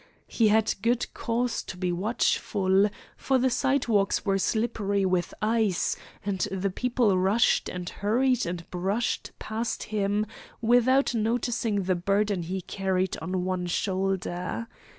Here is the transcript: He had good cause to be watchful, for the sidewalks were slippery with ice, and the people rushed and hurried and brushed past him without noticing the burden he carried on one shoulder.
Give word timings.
He 0.25 0.47
had 0.47 0.73
good 0.81 1.13
cause 1.13 1.61
to 1.61 1.77
be 1.77 1.91
watchful, 1.91 2.89
for 3.15 3.37
the 3.37 3.51
sidewalks 3.51 4.25
were 4.25 4.39
slippery 4.39 5.05
with 5.05 5.31
ice, 5.43 5.95
and 6.25 6.39
the 6.51 6.71
people 6.71 7.19
rushed 7.19 7.69
and 7.69 7.87
hurried 7.87 8.47
and 8.47 8.67
brushed 8.71 9.31
past 9.37 9.83
him 9.93 10.25
without 10.59 11.13
noticing 11.13 11.83
the 11.83 11.93
burden 11.93 12.41
he 12.41 12.61
carried 12.61 13.15
on 13.19 13.45
one 13.45 13.67
shoulder. 13.67 14.67